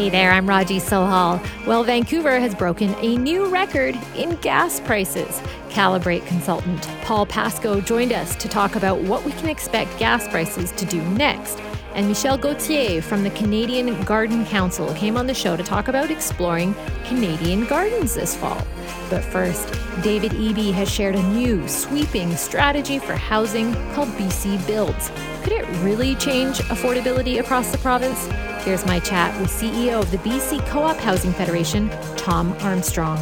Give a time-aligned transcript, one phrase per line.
[0.00, 1.46] Hey there, I'm Raji Sohal.
[1.66, 5.42] Well, Vancouver has broken a new record in gas prices.
[5.68, 10.72] Kalibrate consultant Paul Pasco joined us to talk about what we can expect gas prices
[10.72, 11.60] to do next.
[11.92, 16.10] And Michel Gauthier from the Canadian Garden Council came on the show to talk about
[16.10, 16.74] exploring
[17.04, 18.66] Canadian gardens this fall.
[19.10, 19.68] But first,
[20.02, 25.10] David Eby has shared a new sweeping strategy for housing called BC Builds.
[25.42, 28.26] Could it really change affordability across the province?
[28.64, 33.18] Here's my chat with CEO of the BC Co op Housing Federation, Tom Armstrong.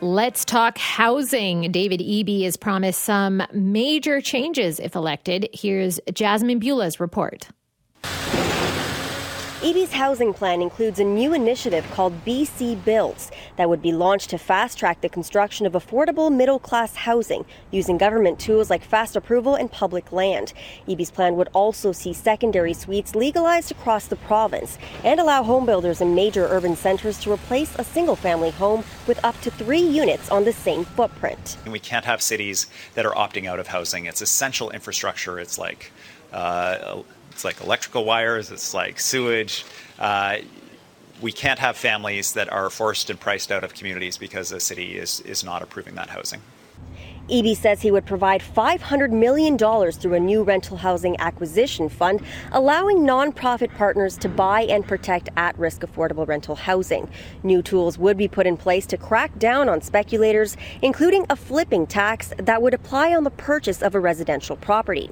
[0.00, 1.70] Let's talk housing.
[1.72, 5.48] David Eby has promised some major changes if elected.
[5.52, 7.48] Here's Jasmine Bullah's report.
[9.62, 14.38] Eby's housing plan includes a new initiative called BC Builds that would be launched to
[14.38, 19.54] fast track the construction of affordable middle class housing using government tools like fast approval
[19.54, 20.52] and public land.
[20.86, 26.14] Eby's plan would also see secondary suites legalized across the province and allow homebuilders in
[26.14, 30.44] major urban centres to replace a single family home with up to three units on
[30.44, 31.56] the same footprint.
[31.64, 34.04] And we can't have cities that are opting out of housing.
[34.04, 35.40] It's essential infrastructure.
[35.40, 35.92] It's like
[36.30, 37.02] uh,
[37.36, 39.66] it's like electrical wires, it's like sewage.
[39.98, 40.38] Uh,
[41.20, 44.96] we can't have families that are forced and priced out of communities because the city
[44.96, 46.40] is, is not approving that housing.
[47.28, 53.00] Eby says he would provide $500 million through a new rental housing acquisition fund, allowing
[53.00, 57.06] nonprofit partners to buy and protect at risk affordable rental housing.
[57.42, 61.86] New tools would be put in place to crack down on speculators, including a flipping
[61.86, 65.10] tax that would apply on the purchase of a residential property.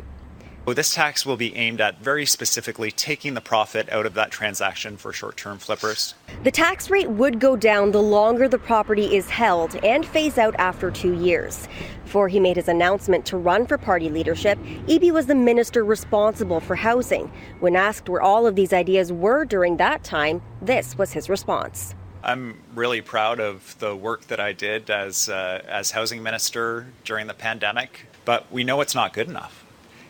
[0.64, 4.30] Well, this tax will be aimed at very specifically taking the profit out of that
[4.30, 6.14] transaction for short term flippers.
[6.42, 10.54] The tax rate would go down the longer the property is held and phase out
[10.56, 11.68] after two years.
[12.04, 16.60] Before he made his announcement to run for party leadership, Eby was the minister responsible
[16.60, 17.30] for housing.
[17.60, 21.94] When asked where all of these ideas were during that time, this was his response.
[22.22, 27.26] I'm really proud of the work that I did as, uh, as housing minister during
[27.26, 29.63] the pandemic, but we know it's not good enough.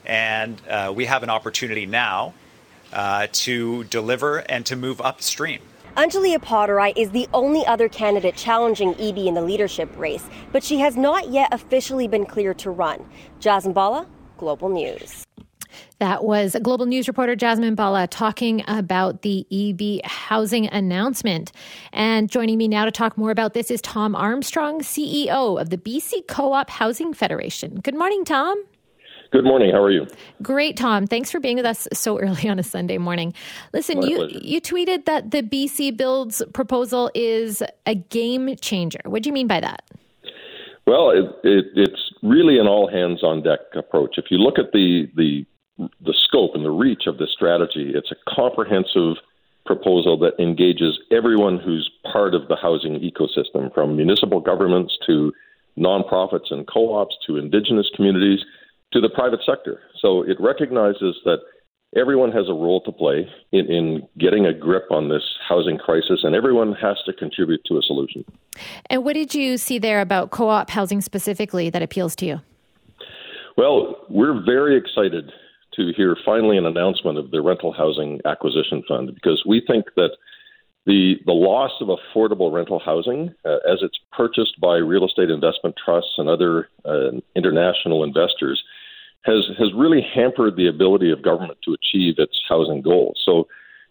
[0.07, 2.35] And uh, we have an opportunity now
[2.93, 5.61] uh, to deliver and to move upstream.
[5.97, 10.81] Anjali Appadurai is the only other candidate challenging Eby in the leadership race, but she
[10.81, 13.09] has not yet officially been cleared to run.
[13.39, 14.07] Jasmine Bala,
[14.37, 15.25] Global News.
[16.01, 21.53] That was Global News reporter Jasmine Bala talking about the Eby housing announcement.
[21.93, 25.79] And joining me now to talk more about this is Tom Armstrong, CEO of the
[25.79, 27.81] BC Co op Housing Federation.
[27.81, 28.63] Good morning, Tom.
[29.35, 29.73] Good morning.
[29.73, 30.07] How are you?
[30.43, 31.09] Great, Tom.
[31.09, 33.35] Thanks for being with us so early on a Sunday morning.
[33.73, 34.39] Listen, My you pleasure.
[34.39, 39.01] you tweeted that the BC Builds proposal is a game changer.
[39.07, 39.83] What do you mean by that?
[40.87, 44.19] Well, it, it, it's really an all hands on deck approach.
[44.19, 45.45] If you look at the the
[45.79, 49.17] the scope and the reach of this strategy, it's a comprehensive
[49.67, 55.33] proposal that engages everyone who's part of the housing ecosystem, from municipal governments to
[55.77, 58.39] nonprofits and co-ops to indigenous communities
[58.95, 59.81] to the private sector.
[60.01, 61.39] So it recognizes that
[61.97, 66.21] everyone has a role to play in, in getting a grip on this housing crisis,
[66.23, 68.25] and everyone has to contribute to a solution.
[68.89, 72.41] And what did you see there about co op housing specifically that appeals to you?
[73.57, 75.31] Well, we're very excited
[75.75, 80.11] to hear finally an announcement of the rental housing acquisition fund because we think that
[80.87, 85.75] the the loss of affordable rental housing uh, as it's purchased by real estate investment
[85.83, 88.63] trusts and other uh, international investors
[89.25, 93.21] has has really hampered the ability of government to achieve its housing goals.
[93.25, 93.49] So,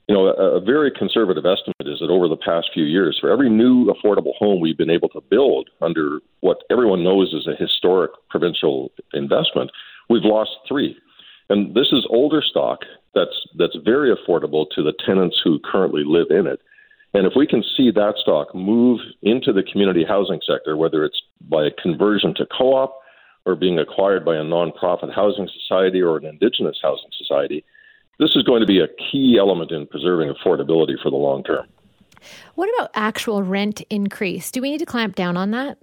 [0.07, 3.31] you know, a, a very conservative estimate is that over the past few years, for
[3.31, 7.55] every new affordable home we've been able to build under what everyone knows is a
[7.55, 9.71] historic provincial investment,
[10.09, 10.95] we've lost three.
[11.49, 12.79] And this is older stock
[13.15, 16.59] that's that's very affordable to the tenants who currently live in it.
[17.15, 21.21] And if we can see that stock move into the community housing sector, whether it's
[21.41, 22.99] by a conversion to co-op
[23.45, 27.63] or being acquired by a nonprofit housing society or an indigenous housing society,
[28.19, 31.67] this is going to be a key element in preserving affordability for the long term.
[32.55, 34.51] What about actual rent increase?
[34.51, 35.77] Do we need to clamp down on that?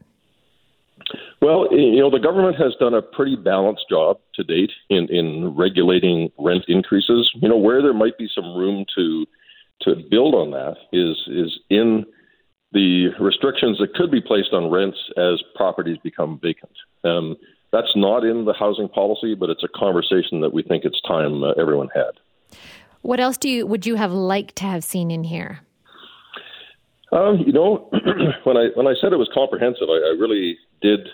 [1.43, 5.55] Well, you know, the government has done a pretty balanced job to date in, in
[5.57, 7.31] regulating rent increases.
[7.35, 9.27] You know, where there might be some room to
[9.83, 12.05] to build on that is is in
[12.73, 16.73] the restrictions that could be placed on rents as properties become vacant.
[17.05, 17.37] Um,
[17.73, 21.43] that's not in the housing policy, but it's a conversation that we think it's time
[21.43, 22.59] uh, everyone had.
[23.03, 25.61] What else do you would you have liked to have seen in here?
[27.13, 27.91] Um, you know,
[28.45, 31.09] when I when I said it was comprehensive, I, I really did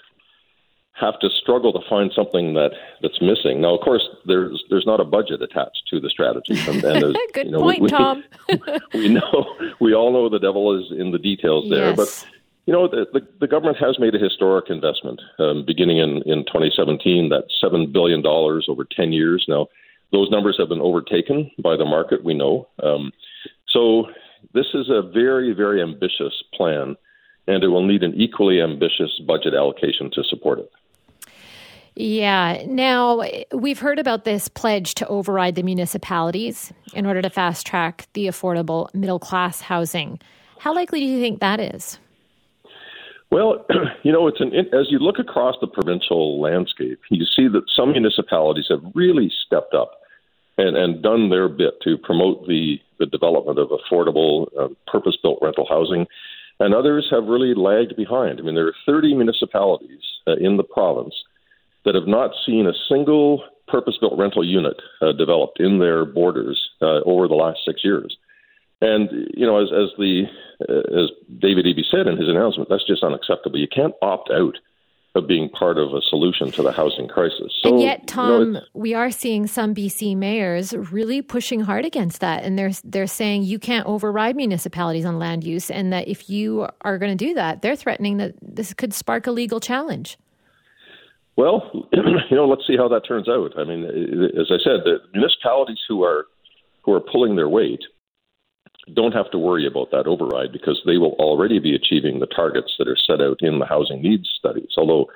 [0.98, 2.70] have to struggle to find something that
[3.02, 3.60] that's missing.
[3.60, 6.58] Now, of course, there's there's not a budget attached to the strategy.
[6.66, 8.24] And, and Good you know, point, we, Tom.
[8.94, 11.96] we know we all know the devil is in the details there, yes.
[11.96, 12.26] but
[12.64, 16.44] you know the, the, the government has made a historic investment um, beginning in in
[16.46, 17.28] 2017.
[17.28, 19.44] That seven billion dollars over 10 years.
[19.48, 19.68] Now,
[20.12, 22.24] those numbers have been overtaken by the market.
[22.24, 22.68] We know.
[22.82, 23.12] Um,
[23.68, 24.06] so
[24.54, 26.96] this is a very very ambitious plan,
[27.46, 30.70] and it will need an equally ambitious budget allocation to support it.
[31.96, 32.62] Yeah.
[32.66, 38.06] Now, we've heard about this pledge to override the municipalities in order to fast track
[38.12, 40.20] the affordable middle class housing.
[40.58, 41.98] How likely do you think that is?
[43.30, 43.64] Well,
[44.02, 47.92] you know, it's an as you look across the provincial landscape, you see that some
[47.92, 49.92] municipalities have really stepped up
[50.58, 55.38] and, and done their bit to promote the, the development of affordable, uh, purpose built
[55.40, 56.06] rental housing,
[56.60, 58.38] and others have really lagged behind.
[58.38, 61.14] I mean, there are 30 municipalities uh, in the province
[61.86, 66.70] that have not seen a single purpose built rental unit uh, developed in their borders
[66.82, 68.16] uh, over the last six years.
[68.82, 70.24] And you know, as as the
[70.68, 71.10] uh, as
[71.40, 73.58] David Eby said in his announcement, that's just unacceptable.
[73.58, 74.58] You can't opt out
[75.14, 77.50] of being part of a solution to the housing crisis.
[77.62, 81.86] So, and yet, Tom, you know, we are seeing some BC mayors really pushing hard
[81.86, 86.06] against that, and they're they're saying you can't override municipalities on land use, and that
[86.06, 89.58] if you are going to do that, they're threatening that this could spark a legal
[89.58, 90.18] challenge.
[91.36, 93.58] Well, you know, let's see how that turns out.
[93.58, 96.26] I mean, as I said, the municipalities who are
[96.82, 97.80] who are pulling their weight
[98.94, 102.74] don't have to worry about that override because they will already be achieving the targets
[102.78, 104.70] that are set out in the housing needs studies.
[104.76, 105.06] Although,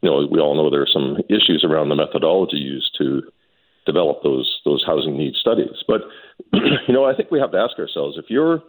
[0.00, 3.22] you know, we all know there are some issues around the methodology used to
[3.86, 5.84] develop those those housing needs studies.
[5.86, 6.02] But
[6.52, 8.62] you know, I think we have to ask ourselves if you're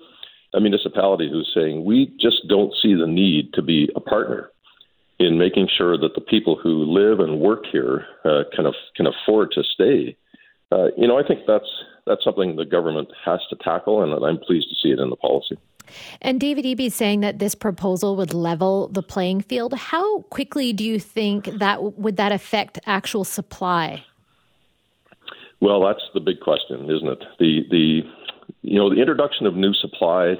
[0.53, 4.51] a municipality who's saying we just don't see the need to be a partner
[5.19, 9.05] in making sure that the people who live and work here uh, can af- can
[9.05, 10.15] afford to stay.
[10.71, 11.69] Uh, you know, I think that's
[12.05, 15.15] that's something the government has to tackle, and I'm pleased to see it in the
[15.15, 15.57] policy.
[16.21, 19.73] And David Eby is saying that this proposal would level the playing field.
[19.73, 24.03] How quickly do you think that would that affect actual supply?
[25.61, 27.23] Well, that's the big question, isn't it?
[27.39, 28.01] The the
[28.61, 30.35] you know the introduction of new supply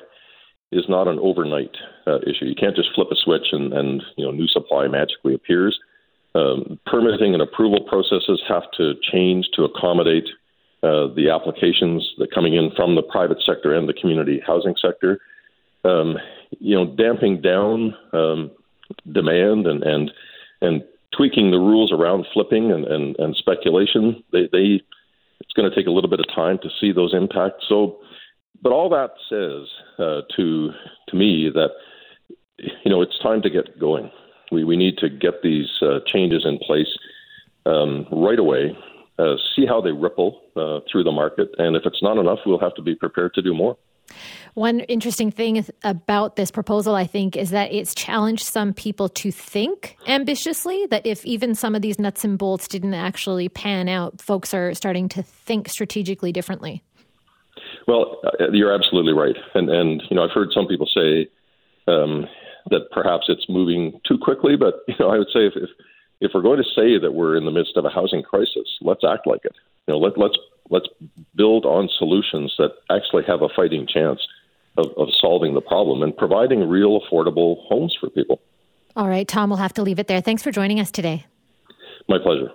[0.72, 1.76] is not an overnight
[2.06, 2.46] uh, issue.
[2.46, 5.80] You can't just flip a switch and, and you know new supply magically appears.
[6.36, 10.28] Um, permitting and approval processes have to change to accommodate
[10.84, 14.76] uh, the applications that are coming in from the private sector and the community housing
[14.80, 15.20] sector.
[15.84, 16.18] Um,
[16.60, 18.52] you know, damping down um,
[19.12, 20.12] demand and and
[20.62, 20.84] and
[21.16, 24.24] tweaking the rules around flipping and, and, and speculation.
[24.32, 24.82] They, they
[25.42, 27.66] it's going to take a little bit of time to see those impacts.
[27.68, 28.00] So
[28.62, 29.68] but all that says
[29.98, 30.72] uh, to
[31.08, 31.72] to me that
[32.58, 34.12] you know it's time to get going.
[34.52, 36.98] We we need to get these uh, changes in place
[37.66, 38.78] um, right away.
[39.18, 42.60] Uh, see how they ripple uh, through the market, and if it's not enough, we'll
[42.60, 43.78] have to be prepared to do more.
[44.56, 49.32] One interesting thing about this proposal, I think, is that it's challenged some people to
[49.32, 50.88] think ambitiously.
[50.88, 54.74] That if even some of these nuts and bolts didn't actually pan out, folks are
[54.74, 56.84] starting to think strategically differently.
[57.90, 61.28] Well, uh, you're absolutely right, and and you know I've heard some people say
[61.88, 62.28] um,
[62.70, 65.70] that perhaps it's moving too quickly, but you know I would say if, if
[66.22, 69.02] if we're going to say that we're in the midst of a housing crisis, let's
[69.04, 69.56] act like it.
[69.88, 70.38] You know, let let's
[70.70, 70.86] let's
[71.34, 74.20] build on solutions that actually have a fighting chance
[74.78, 78.40] of, of solving the problem and providing real affordable homes for people.
[78.96, 80.22] All right, Tom, we'll have to leave it there.
[80.22, 81.26] Thanks for joining us today.
[82.08, 82.52] My pleasure.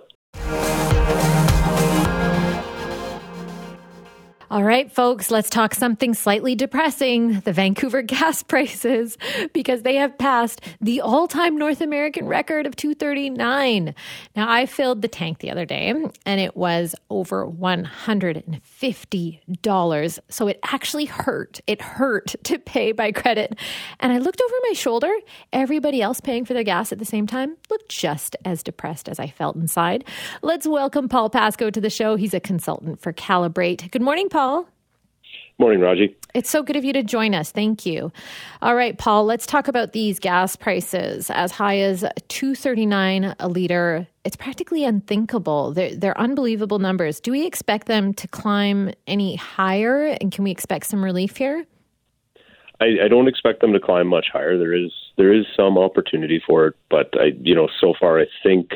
[4.51, 9.17] All right, folks, let's talk something slightly depressing the Vancouver gas prices,
[9.53, 13.95] because they have passed the all time North American record of 239.
[14.35, 20.19] Now, I filled the tank the other day and it was over $150.
[20.29, 21.59] So it actually hurt.
[21.65, 23.57] It hurt to pay by credit.
[23.99, 25.11] And I looked over my shoulder.
[25.53, 29.19] Everybody else paying for their gas at the same time looked just as depressed as
[29.19, 30.03] I felt inside.
[30.43, 32.15] Let's welcome Paul Pasco to the show.
[32.15, 33.89] He's a consultant for Kalibrate.
[33.89, 34.67] Good morning, Paul.
[35.59, 36.13] Morning, Raji.
[36.33, 37.51] It's so good of you to join us.
[37.51, 38.11] Thank you.
[38.61, 44.05] All right, Paul, let's talk about these gas prices as high as 239 a liter.
[44.25, 45.71] It's practically unthinkable.
[45.71, 47.21] They're, they're unbelievable numbers.
[47.21, 51.65] Do we expect them to climb any higher and can we expect some relief here?
[52.81, 54.57] I, I don't expect them to climb much higher.
[54.57, 58.25] There is there is some opportunity for it, but I you know so far I
[58.43, 58.71] think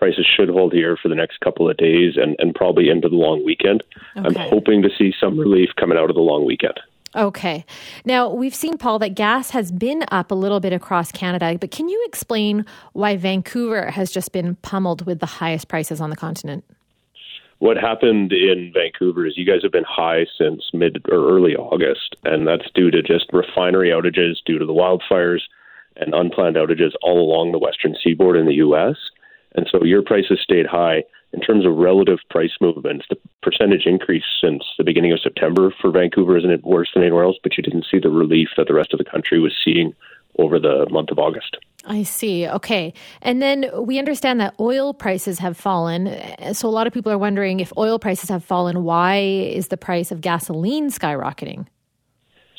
[0.00, 3.16] prices should hold here for the next couple of days and, and probably into the
[3.16, 3.84] long weekend.
[4.16, 4.26] Okay.
[4.26, 6.80] I'm hoping to see some relief coming out of the long weekend.
[7.14, 7.66] Okay.
[8.04, 11.70] Now, we've seen, Paul, that gas has been up a little bit across Canada, but
[11.70, 16.16] can you explain why Vancouver has just been pummeled with the highest prices on the
[16.16, 16.64] continent?
[17.58, 22.16] What happened in Vancouver is you guys have been high since mid or early August,
[22.24, 25.40] and that's due to just refinery outages due to the wildfires
[25.96, 28.96] and unplanned outages all along the western seaboard in the U.S.
[29.54, 34.24] And so your prices stayed high in terms of relative price movements, the percentage increase
[34.40, 37.86] since the beginning of September for Vancouver isn't worse than anywhere else, but you didn't
[37.90, 39.94] see the relief that the rest of the country was seeing
[40.38, 41.56] over the month of August.
[41.84, 42.46] I see.
[42.46, 42.92] Okay.
[43.22, 46.14] And then we understand that oil prices have fallen.
[46.52, 49.76] So a lot of people are wondering if oil prices have fallen, why is the
[49.76, 51.66] price of gasoline skyrocketing?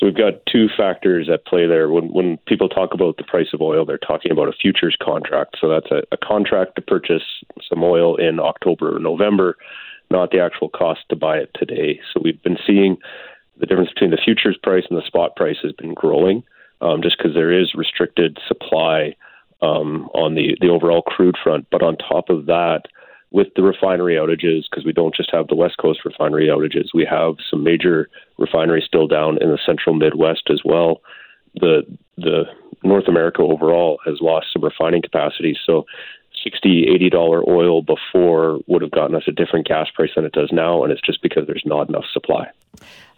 [0.01, 1.88] So we've got two factors at play there.
[1.91, 5.58] When when people talk about the price of oil, they're talking about a futures contract.
[5.62, 7.22] So that's a, a contract to purchase
[7.70, 9.58] some oil in October or November,
[10.10, 12.00] not the actual cost to buy it today.
[12.12, 12.98] So we've been seeing
[13.60, 16.43] the difference between the futures price and the spot price has been growing,
[16.81, 19.15] um, just because there is restricted supply
[19.62, 21.67] um, on the the overall crude front.
[21.70, 22.88] But on top of that,
[23.32, 27.08] with the refinery outages, because we don't just have the West Coast refinery outages, we
[27.10, 31.02] have some major refineries still down in the central Midwest as well.
[31.56, 31.84] The
[32.18, 32.44] the
[32.84, 35.58] North America overall has lost some refining capacity.
[35.66, 35.86] So
[36.44, 40.32] 60 80 dollar oil before would have gotten us a different gas price than it
[40.34, 42.50] does now and it's just because there's not enough supply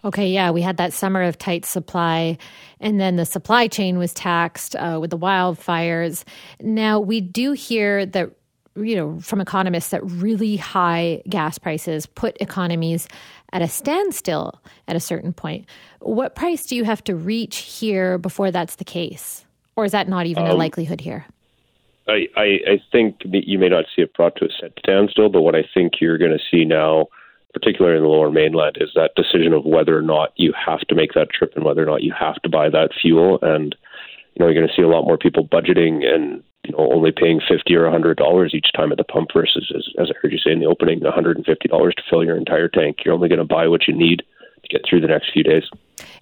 [0.03, 2.37] okay yeah we had that summer of tight supply
[2.79, 6.23] and then the supply chain was taxed uh, with the wildfires
[6.59, 8.31] now we do hear that
[8.75, 13.07] you know, from economists that really high gas prices put economies
[13.51, 15.65] at a standstill at a certain point.
[15.99, 19.45] What price do you have to reach here before that's the case?
[19.75, 21.25] Or is that not even um, a likelihood here?
[22.07, 25.41] I, I, I think you may not see it brought to a set standstill, but
[25.41, 27.07] what I think you're going to see now,
[27.53, 30.95] particularly in the lower mainland, is that decision of whether or not you have to
[30.95, 33.39] make that trip and whether or not you have to buy that fuel.
[33.41, 33.75] And,
[34.33, 37.11] you know, you're going to see a lot more people budgeting and you know, only
[37.11, 40.17] paying fifty or a hundred dollars each time at the pump versus, as, as I
[40.21, 42.67] heard you say in the opening, one hundred and fifty dollars to fill your entire
[42.67, 42.99] tank.
[43.03, 44.23] You're only going to buy what you need
[44.73, 45.63] get through the next few days.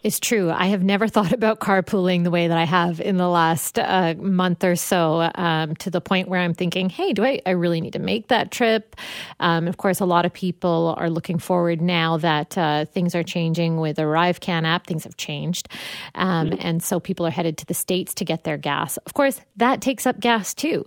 [0.03, 0.49] It's true.
[0.49, 4.15] I have never thought about carpooling the way that I have in the last uh,
[4.17, 7.81] month or so, um, to the point where I'm thinking, hey, do I, I really
[7.81, 8.95] need to make that trip?
[9.39, 13.23] Um, of course, a lot of people are looking forward now that uh, things are
[13.23, 14.87] changing with the ArriveCAN app.
[14.87, 15.67] Things have changed.
[16.15, 16.67] Um, mm-hmm.
[16.67, 18.97] And so people are headed to the States to get their gas.
[18.97, 20.85] Of course, that takes up gas too.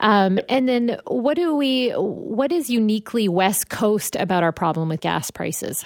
[0.00, 5.00] Um, and then what do we, what is uniquely West Coast about our problem with
[5.00, 5.84] gas prices?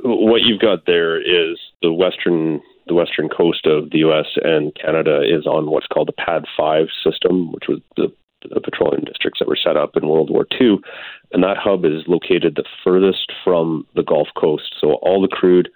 [0.00, 4.26] What you've got there is the western the western coast of the U.S.
[4.42, 8.08] and Canada is on what's called the PADD Five system, which was the,
[8.48, 10.78] the petroleum districts that were set up in World War II,
[11.32, 14.74] and that hub is located the furthest from the Gulf Coast.
[14.80, 15.68] So all the crude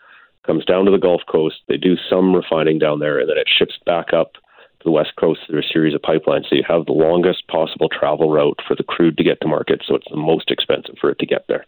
[0.47, 1.57] comes down to the Gulf Coast.
[1.69, 5.13] They do some refining down there, and then it ships back up to the West
[5.21, 6.49] Coast through a series of pipelines.
[6.49, 9.83] So you have the longest possible travel route for the crude to get to market.
[9.87, 11.67] So it's the most expensive for it to get there.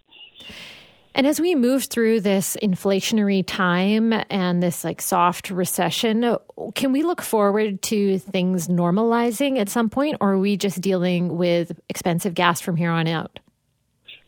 [1.14, 6.36] And as we move through this inflationary time and this like soft recession,
[6.74, 11.36] can we look forward to things normalizing at some point, or are we just dealing
[11.36, 13.38] with expensive gas from here on out?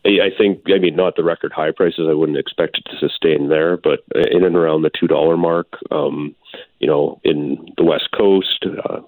[0.05, 2.07] I think, I mean, not the record high prices.
[2.09, 5.67] I wouldn't expect it to sustain there, but in and around the two dollar mark,
[5.91, 6.33] um,
[6.79, 9.01] you know, in the West Coast, uh,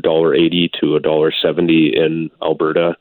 [0.00, 2.96] dollar eighty to a dollar seventy in Alberta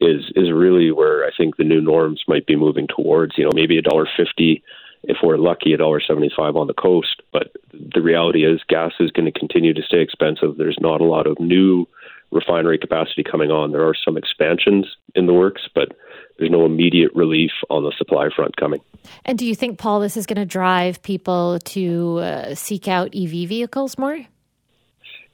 [0.00, 3.38] is is really where I think the new norms might be moving towards.
[3.38, 4.62] You know, maybe a dollar fifty
[5.02, 7.22] if we're lucky, a dollar seventy-five on the coast.
[7.32, 10.56] But the reality is, gas is going to continue to stay expensive.
[10.56, 11.86] There's not a lot of new
[12.32, 13.72] refinery capacity coming on.
[13.72, 15.92] There are some expansions in the works, but
[16.38, 18.80] there's no immediate relief on the supply front coming.
[19.24, 23.14] And do you think, Paul, this is going to drive people to uh, seek out
[23.14, 24.26] EV vehicles more?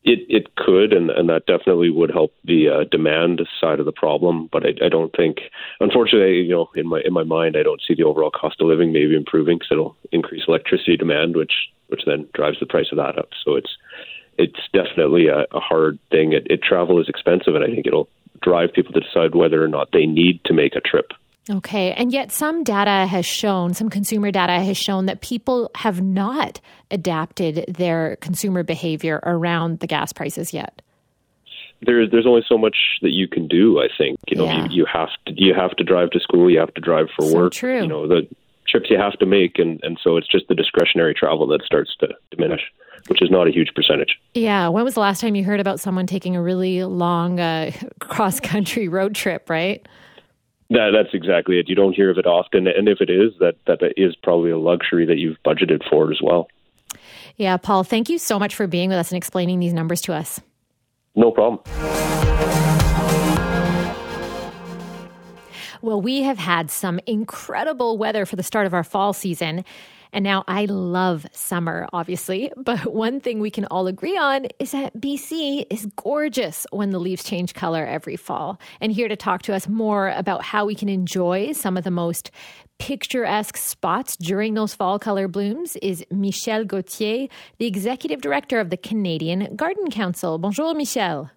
[0.04, 3.92] It it could, and, and that definitely would help the uh, demand side of the
[3.92, 4.48] problem.
[4.50, 5.38] But I, I don't think,
[5.78, 8.66] unfortunately, you know, in my in my mind, I don't see the overall cost of
[8.66, 11.52] living maybe improving because it'll increase electricity demand, which
[11.86, 13.28] which then drives the price of that up.
[13.44, 13.76] So it's
[14.38, 16.32] it's definitely a, a hard thing.
[16.32, 18.08] It, it travel is expensive, and I think it'll
[18.40, 21.12] drive people to decide whether or not they need to make a trip
[21.50, 21.92] Okay.
[21.92, 26.60] And yet, some data has shown, some consumer data has shown that people have not
[26.90, 30.82] adapted their consumer behavior around the gas prices yet.
[31.84, 33.80] There's there's only so much that you can do.
[33.80, 34.66] I think you know yeah.
[34.66, 36.48] you, you have to you have to drive to school.
[36.48, 37.52] You have to drive for so work.
[37.54, 37.82] True.
[37.82, 38.28] You know the
[38.68, 41.96] trips you have to make, and and so it's just the discretionary travel that starts
[41.98, 42.62] to diminish
[43.08, 44.18] which is not a huge percentage.
[44.34, 44.68] Yeah.
[44.68, 48.40] When was the last time you heard about someone taking a really long uh, cross
[48.40, 49.86] country road trip, right?
[50.72, 51.68] That, that's exactly it.
[51.68, 54.58] You don't hear of it often, and if it is, that that is probably a
[54.58, 56.48] luxury that you've budgeted for as well.
[57.36, 60.14] Yeah, Paul, thank you so much for being with us and explaining these numbers to
[60.14, 60.40] us.
[61.14, 61.60] No problem.
[65.82, 69.66] Well, we have had some incredible weather for the start of our fall season.
[70.12, 74.72] And now I love summer, obviously, but one thing we can all agree on is
[74.72, 78.60] that BC is gorgeous when the leaves change color every fall.
[78.80, 81.90] And here to talk to us more about how we can enjoy some of the
[81.90, 82.30] most
[82.78, 87.28] picturesque spots during those fall color blooms is Michel Gauthier,
[87.58, 90.38] the executive director of the Canadian Garden Council.
[90.38, 91.30] Bonjour, Michel.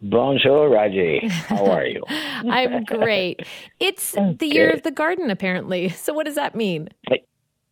[0.00, 1.28] Bonjour, Raji.
[1.28, 2.02] How are you?
[2.08, 3.46] I'm great.
[3.78, 5.90] It's the year of the garden, apparently.
[5.90, 6.88] So, what does that mean?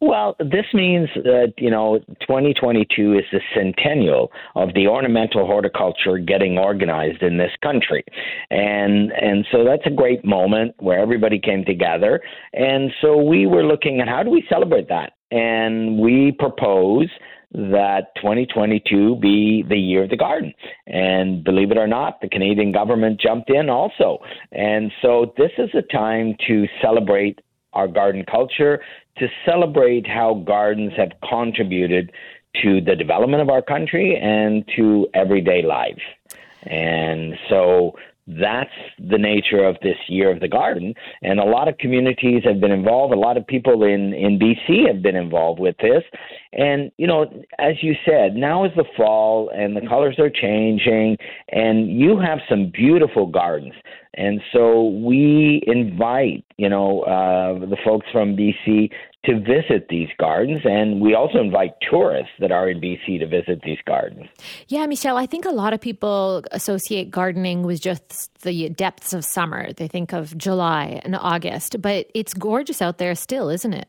[0.02, 6.56] Well, this means that, you know, 2022 is the centennial of the ornamental horticulture getting
[6.56, 8.02] organized in this country.
[8.50, 12.22] And and so that's a great moment where everybody came together.
[12.54, 15.12] And so we were looking at how do we celebrate that?
[15.30, 17.08] And we propose
[17.52, 20.54] that 2022 be the year of the garden.
[20.86, 24.18] And believe it or not, the Canadian government jumped in also.
[24.52, 27.40] And so this is a time to celebrate
[27.72, 28.80] our garden culture,
[29.20, 32.12] to celebrate how gardens have contributed
[32.62, 36.02] to the development of our country and to everyday life.
[36.64, 37.94] And so
[38.26, 40.94] that's the nature of this year of the garden.
[41.22, 43.12] And a lot of communities have been involved.
[43.12, 46.04] A lot of people in, in BC have been involved with this.
[46.52, 47.24] And, you know,
[47.58, 51.16] as you said, now is the fall and the colors are changing,
[51.50, 53.74] and you have some beautiful gardens.
[54.14, 58.90] And so we invite, you know, uh, the folks from BC
[59.24, 60.60] to visit these gardens.
[60.64, 64.26] And we also invite tourists that are in BC to visit these gardens.
[64.68, 69.24] Yeah, Michel, I think a lot of people associate gardening with just the depths of
[69.24, 69.72] summer.
[69.72, 73.88] They think of July and August, but it's gorgeous out there still, isn't it?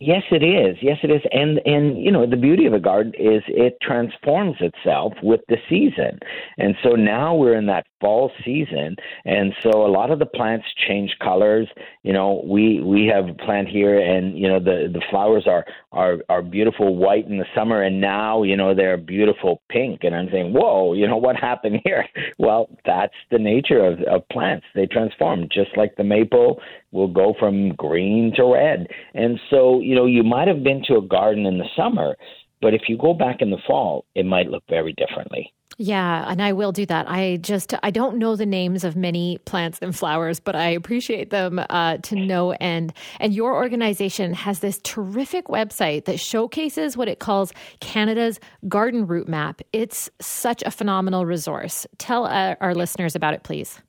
[0.00, 0.76] Yes, it is.
[0.80, 1.22] Yes, it is.
[1.32, 5.56] And and you know the beauty of a garden is it transforms itself with the
[5.68, 6.20] season.
[6.56, 10.66] And so now we're in that fall season, and so a lot of the plants
[10.86, 11.66] change colors.
[12.04, 15.64] You know, we we have a plant here, and you know the the flowers are
[15.90, 20.04] are are beautiful white in the summer, and now you know they're beautiful pink.
[20.04, 22.04] And I'm saying, whoa, you know what happened here?
[22.40, 24.64] Well, that's the nature of of plants.
[24.74, 28.86] They transform, just like the maple will go from green to red.
[29.14, 32.16] And so you know, you might have been to a garden in the summer,
[32.60, 35.52] but if you go back in the fall, it might look very differently.
[35.80, 37.08] Yeah, and I will do that.
[37.08, 41.30] I just I don't know the names of many plants and flowers, but I appreciate
[41.30, 42.92] them uh, to no end.
[43.20, 49.28] And your organization has this terrific website that showcases what it calls Canada's garden route
[49.28, 49.60] map.
[49.72, 51.86] It's such a phenomenal resource.
[51.98, 53.80] Tell uh, our listeners about it, please.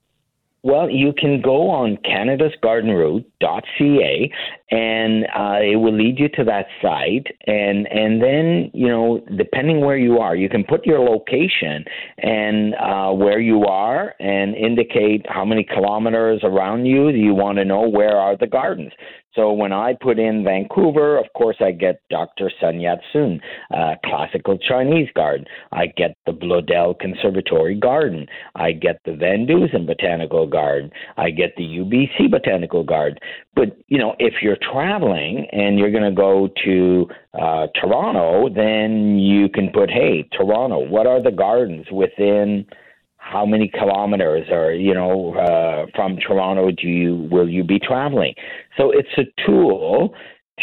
[0.61, 4.31] Well, you can go on canadasgardenroute.ca
[4.71, 7.27] and uh, it will lead you to that site.
[7.47, 11.85] And, and then, you know, depending where you are, you can put your location
[12.17, 17.65] and uh, where you are and indicate how many kilometers around you you want to
[17.65, 18.91] know where are the gardens.
[19.35, 22.51] So when I put in Vancouver, of course, I get Dr.
[22.59, 23.39] Sun Yat Sen,
[23.71, 25.45] uh, classical Chinese garden.
[25.71, 28.25] I get the Bloedel Conservatory Garden.
[28.55, 30.91] I get the VanDusen Botanical Garden.
[31.17, 33.19] I get the UBC Botanical Garden.
[33.55, 37.07] But, you know, if you're traveling and you're going to go to
[37.39, 42.65] uh, Toronto, then you can put, hey, Toronto, what are the gardens within–
[43.31, 48.33] how many kilometers or you know uh, from Toronto do you will you be traveling?
[48.77, 50.13] So it's a tool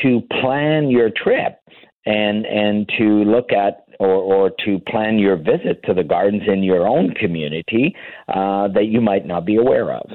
[0.03, 1.59] to plan your trip
[2.05, 6.63] and and to look at or, or to plan your visit to the gardens in
[6.63, 7.95] your own community
[8.29, 10.09] uh, that you might not be aware of.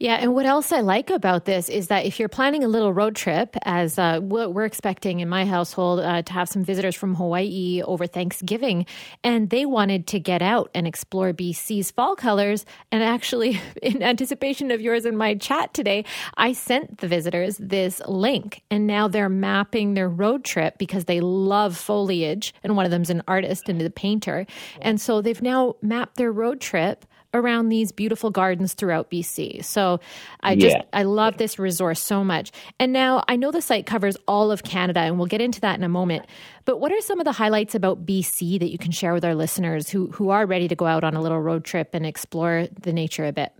[0.00, 2.90] Yeah, and what else I like about this is that if you're planning a little
[2.90, 7.16] road trip, as uh, we're expecting in my household uh, to have some visitors from
[7.16, 8.86] Hawaii over Thanksgiving,
[9.22, 14.70] and they wanted to get out and explore BC's fall colors, and actually, in anticipation
[14.70, 19.28] of yours and my chat today, I sent the visitors this link, and now they're
[19.28, 23.82] mapping their road trip because they love foliage, and one of them's an artist and
[23.82, 24.46] a painter,
[24.80, 29.64] and so they've now mapped their road trip around these beautiful gardens throughout BC.
[29.64, 30.00] So
[30.40, 30.82] I just yeah.
[30.92, 32.50] I love this resource so much.
[32.78, 35.78] And now I know the site covers all of Canada and we'll get into that
[35.78, 36.26] in a moment.
[36.64, 39.34] But what are some of the highlights about BC that you can share with our
[39.34, 42.66] listeners who who are ready to go out on a little road trip and explore
[42.80, 43.52] the nature a bit?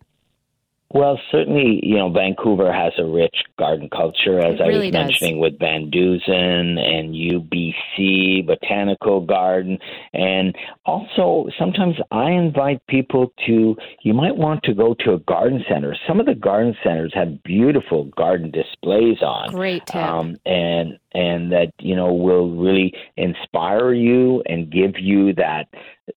[0.93, 4.93] Well, certainly, you know, Vancouver has a rich garden culture, as It I was does.
[4.93, 9.79] mentioning with VanDusen and UBC Botanical Garden.
[10.13, 15.65] And also, sometimes I invite people to, you might want to go to a garden
[15.69, 15.95] center.
[16.09, 19.51] Some of the garden centers have beautiful garden displays on.
[19.51, 19.97] Great tip.
[19.97, 25.67] Um, and and that you know will really inspire you and give you that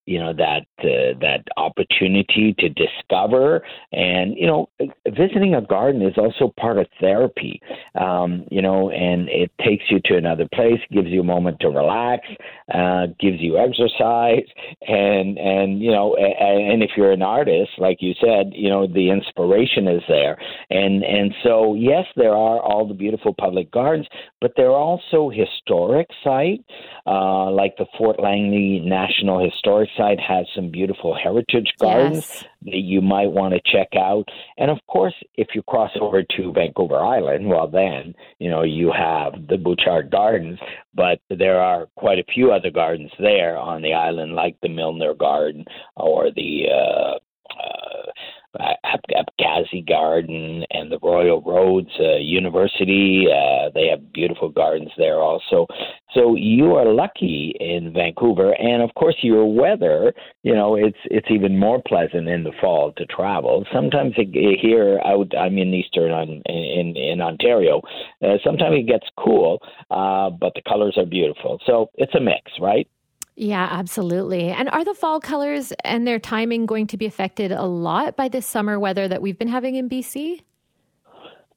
[0.06, 3.63] you know that uh, that opportunity to discover.
[3.91, 4.69] And you know
[5.08, 7.62] visiting a garden is also part of therapy
[7.99, 11.69] um, you know and it takes you to another place gives you a moment to
[11.69, 12.27] relax
[12.73, 14.45] uh, gives you exercise.
[14.88, 18.88] And and you know and, and if you're an artist like you said you know
[18.88, 20.38] the inspiration is there.
[20.69, 24.08] And and so yes there are all the beautiful public gardens
[24.41, 26.63] but there are also historic sites
[27.06, 32.45] uh, like the Fort Langley National Historic Site has some beautiful heritage gardens yes.
[32.63, 34.27] that you might want to check out.
[34.57, 38.91] And of course, if you cross over to Vancouver Island, well, then, you know, you
[38.91, 40.59] have the Butchart Gardens,
[40.93, 45.13] but there are quite a few other gardens there on the island, like the Milner
[45.13, 45.65] Garden
[45.95, 47.17] or the uh,
[47.59, 48.11] uh,
[48.59, 53.27] Ab- Abkhazi Garden and the Royal Roads uh, University.
[53.29, 55.67] Uh, they have beautiful gardens there also.
[56.13, 60.13] So you are lucky in Vancouver, and of course your weather.
[60.43, 63.65] You know, it's it's even more pleasant in the fall to travel.
[63.73, 67.81] Sometimes it, here out, I'm in eastern on, in in Ontario.
[68.23, 71.59] Uh, sometimes it gets cool, uh, but the colors are beautiful.
[71.65, 72.87] So it's a mix, right?
[73.35, 74.49] Yeah, absolutely.
[74.49, 78.27] And are the fall colors and their timing going to be affected a lot by
[78.27, 80.41] this summer weather that we've been having in BC?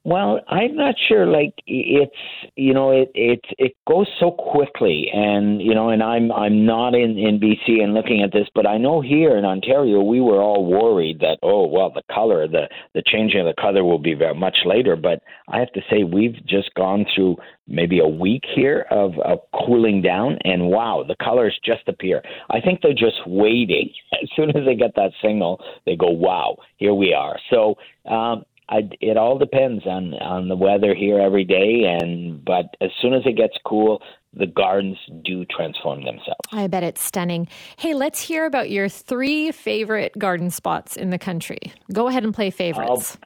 [0.06, 1.26] Well, I'm not sure.
[1.26, 2.14] Like it's
[2.54, 6.94] you know it it it goes so quickly, and you know, and I'm I'm not
[6.94, 10.40] in in BC and looking at this, but I know here in Ontario we were
[10.40, 14.14] all worried that oh well the color the the changing of the color will be
[14.14, 14.94] very much later.
[14.94, 19.40] But I have to say we've just gone through maybe a week here of, of
[19.66, 22.22] cooling down, and wow, the colors just appear.
[22.48, 23.90] I think they're just waiting.
[24.22, 27.40] As soon as they get that signal, they go wow, here we are.
[27.50, 27.74] So.
[28.08, 32.90] Um, I, it all depends on on the weather here every day, and but as
[33.00, 34.02] soon as it gets cool,
[34.34, 36.40] the gardens do transform themselves.
[36.52, 37.48] I bet it's stunning.
[37.76, 41.72] Hey, let's hear about your three favorite garden spots in the country.
[41.92, 43.16] Go ahead and play favorites.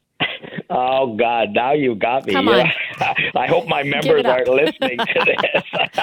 [0.70, 1.48] Oh God!
[1.52, 2.32] Now you got me.
[2.32, 2.66] Come on.
[3.36, 5.62] I hope my members aren't listening to this.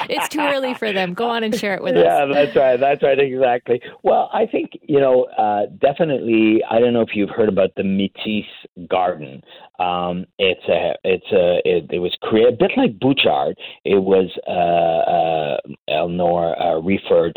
[0.10, 1.13] it's too early for them.
[1.13, 2.30] Go on and share it with yeah, us.
[2.30, 2.77] Yeah, that's right.
[2.77, 3.17] That's right.
[3.17, 3.82] Exactly.
[4.03, 6.62] Well, I think you know uh, definitely.
[6.69, 9.41] I don't know if you've heard about the Métis Garden.
[9.80, 10.95] Um, it's a.
[11.03, 11.60] It's a.
[11.63, 13.53] It, it was created a bit like Butchart.
[13.86, 17.32] It was uh, uh, Eleanor uh, Reford.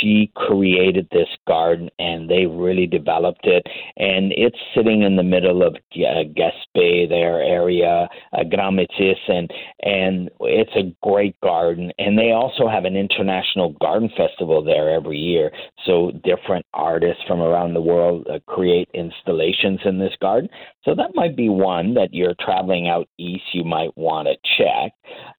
[0.00, 3.66] She created this garden, and they really developed it.
[3.96, 8.44] And it's sitting in the middle of uh, Gaspé, their area, uh,
[9.28, 9.50] and
[9.82, 11.92] and it's a great garden.
[11.98, 15.50] And they also have an international garden festival there every year.
[15.86, 20.48] So different artists from around the world uh, create installations in this garden.
[20.84, 24.92] So that might be one that you're traveling out east you might want to check.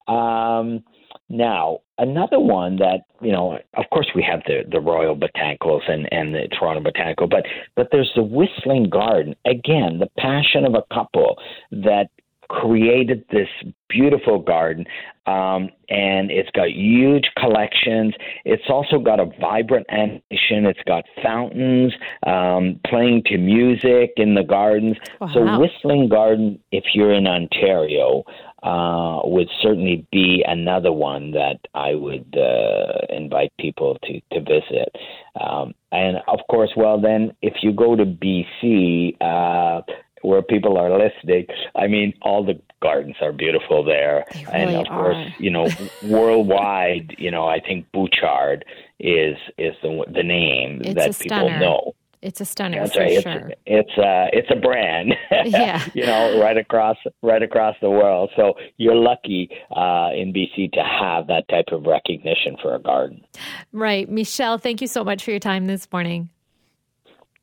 [0.08, 0.84] Um,
[1.32, 6.12] now, another one that you know, of course, we have the the Royal Botanicals and
[6.12, 9.36] and the Toronto Botanical, but but there's the Whistling Garden.
[9.46, 11.38] Again, the passion of a couple
[11.72, 12.10] that
[12.50, 13.48] created this
[13.88, 14.86] beautiful garden
[15.26, 18.14] um, and it's got huge collections.
[18.44, 20.66] It's also got a vibrant animation.
[20.66, 21.94] It's got fountains
[22.26, 24.98] um, playing to music in the gardens.
[25.34, 28.24] So whistling garden if you're in ontario
[28.64, 34.96] uh, would certainly be another one that I would uh, invite people to, to visit.
[35.40, 39.82] Um, and of course, well, then, if you go to BC, uh,
[40.22, 44.26] where people are listening, I mean, all the gardens are beautiful there.
[44.34, 45.68] They and really of course, you know,
[46.04, 48.62] worldwide, you know, I think Butchart
[49.00, 51.60] is is the the name It's that people stunner.
[51.60, 51.96] know.
[52.22, 53.22] It's a stunner That's right.
[53.22, 53.52] sure.
[53.66, 55.14] It's it's a it's a brand.
[55.46, 55.84] Yeah.
[55.94, 58.30] you know, right across right across the world.
[58.36, 63.26] So you're lucky uh, in BC to have that type of recognition for a garden.
[63.72, 64.08] Right.
[64.08, 66.30] Michel, thank you so much for your time this morning.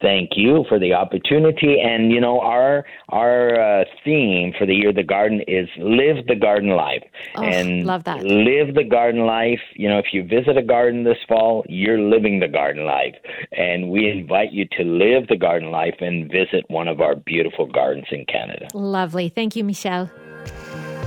[0.00, 1.80] Thank you for the opportunity.
[1.80, 6.26] And you know, our our uh, theme for the year of the garden is live
[6.26, 7.02] the garden life.
[7.34, 8.22] Oh, and love that.
[8.22, 9.60] live the garden life.
[9.74, 13.14] You know, if you visit a garden this fall, you're living the garden life.
[13.52, 17.66] And we invite you to live the garden life and visit one of our beautiful
[17.66, 18.68] gardens in Canada.
[18.74, 19.28] Lovely.
[19.28, 20.10] Thank you, Michel.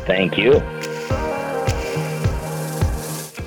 [0.06, 0.60] Thank you.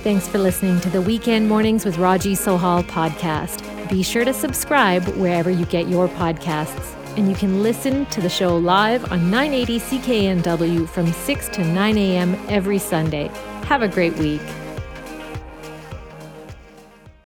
[0.02, 3.73] Thanks for listening to the Weekend Mornings with Raji Sohal podcast.
[3.94, 6.96] Be sure to subscribe wherever you get your podcasts.
[7.16, 11.96] and you can listen to the show live on 980 CKNW from 6 to 9
[11.96, 12.34] a.m.
[12.48, 13.30] every Sunday.
[13.66, 14.42] Have a great week.